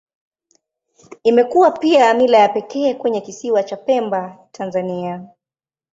Imekuwa 1.23 1.71
pia 1.71 2.13
mila 2.13 2.37
ya 2.37 2.49
pekee 2.49 2.93
kwenye 2.93 3.21
Kisiwa 3.21 3.63
cha 3.63 3.77
Pemba, 3.77 4.37
Tanzania. 4.51 5.25